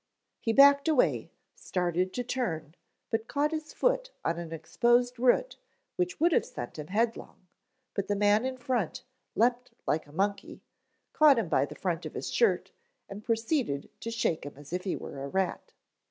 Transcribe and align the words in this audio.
He 0.39 0.51
backed 0.51 0.87
away, 0.87 1.29
started 1.53 2.11
to 2.15 2.23
turn, 2.23 2.73
but 3.11 3.27
caught 3.27 3.51
his 3.51 3.71
foot 3.71 4.09
on 4.25 4.39
an 4.39 4.51
exposed 4.51 5.19
root 5.19 5.57
which 5.95 6.19
would 6.19 6.31
have 6.31 6.43
sent 6.43 6.79
him 6.79 6.87
headlong, 6.87 7.45
but 7.93 8.07
the 8.07 8.15
man 8.15 8.43
in 8.43 8.57
front 8.57 9.03
leaped 9.35 9.69
like 9.85 10.07
a 10.07 10.11
monkey, 10.11 10.63
caught 11.13 11.37
him 11.37 11.49
by 11.49 11.65
the 11.67 11.75
front 11.75 12.07
of 12.07 12.15
his 12.15 12.31
shirt, 12.31 12.71
and 13.07 13.23
proceeded 13.23 13.91
to 13.99 14.09
shake 14.09 14.43
him 14.43 14.57
as 14.57 14.73
if 14.73 14.85
he 14.85 14.95
were 14.95 15.23
a 15.23 15.27
rat. 15.27 15.71